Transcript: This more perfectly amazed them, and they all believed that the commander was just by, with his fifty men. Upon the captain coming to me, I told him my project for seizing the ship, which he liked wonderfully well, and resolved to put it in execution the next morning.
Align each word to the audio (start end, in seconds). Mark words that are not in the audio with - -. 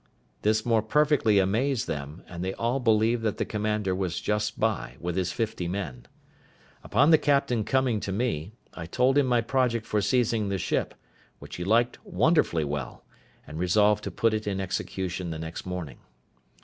This 0.41 0.65
more 0.65 0.81
perfectly 0.81 1.37
amazed 1.37 1.85
them, 1.85 2.23
and 2.27 2.43
they 2.43 2.55
all 2.55 2.79
believed 2.79 3.21
that 3.21 3.37
the 3.37 3.45
commander 3.45 3.93
was 3.93 4.19
just 4.19 4.59
by, 4.59 4.95
with 4.99 5.15
his 5.15 5.31
fifty 5.31 5.67
men. 5.67 6.07
Upon 6.83 7.11
the 7.11 7.19
captain 7.19 7.63
coming 7.63 7.99
to 7.99 8.11
me, 8.11 8.53
I 8.73 8.87
told 8.87 9.15
him 9.15 9.27
my 9.27 9.41
project 9.41 9.85
for 9.85 10.01
seizing 10.01 10.49
the 10.49 10.57
ship, 10.57 10.95
which 11.37 11.57
he 11.57 11.63
liked 11.63 12.03
wonderfully 12.03 12.63
well, 12.63 13.05
and 13.45 13.59
resolved 13.59 14.03
to 14.05 14.09
put 14.09 14.33
it 14.33 14.47
in 14.47 14.59
execution 14.59 15.29
the 15.29 15.37
next 15.37 15.67
morning. 15.67 15.99